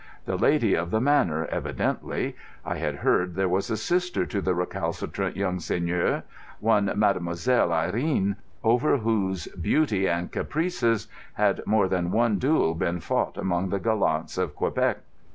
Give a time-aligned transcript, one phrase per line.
[0.25, 2.35] The lady of the manor, evidently.
[2.65, 6.23] I had heard there was a sister to the recalcitrant young seigneur,
[6.59, 13.37] one Mademoiselle Irene, over whose beauty and caprices had more than one duel been fought
[13.37, 15.01] among the gallants of Quebec.